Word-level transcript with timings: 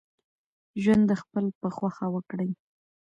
ژوند 0.81 1.03
دخپل 1.13 1.45
په 1.61 1.67
خوښه 1.75 2.05
وکړئ 2.15 2.49